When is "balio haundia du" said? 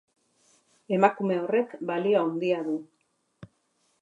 1.91-2.77